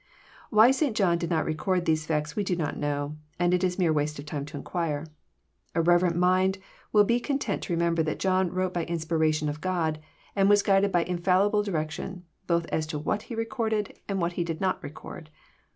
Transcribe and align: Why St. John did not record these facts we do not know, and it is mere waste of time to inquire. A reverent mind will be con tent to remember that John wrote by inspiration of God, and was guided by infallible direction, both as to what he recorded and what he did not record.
Why 0.49 0.71
St. 0.71 0.97
John 0.97 1.19
did 1.19 1.29
not 1.29 1.45
record 1.45 1.85
these 1.85 2.07
facts 2.07 2.35
we 2.35 2.43
do 2.43 2.55
not 2.55 2.75
know, 2.75 3.17
and 3.37 3.53
it 3.53 3.63
is 3.63 3.77
mere 3.77 3.93
waste 3.93 4.17
of 4.17 4.25
time 4.25 4.47
to 4.47 4.57
inquire. 4.57 5.05
A 5.75 5.81
reverent 5.83 6.15
mind 6.15 6.57
will 6.91 7.03
be 7.03 7.19
con 7.19 7.37
tent 7.37 7.61
to 7.61 7.73
remember 7.73 8.01
that 8.01 8.17
John 8.17 8.49
wrote 8.51 8.73
by 8.73 8.85
inspiration 8.85 9.47
of 9.47 9.61
God, 9.61 9.99
and 10.35 10.49
was 10.49 10.63
guided 10.63 10.91
by 10.91 11.03
infallible 11.03 11.61
direction, 11.61 12.25
both 12.47 12.65
as 12.69 12.87
to 12.87 12.97
what 12.97 13.21
he 13.29 13.35
recorded 13.35 13.93
and 14.09 14.19
what 14.19 14.33
he 14.33 14.43
did 14.43 14.59
not 14.59 14.81
record. 14.83 15.29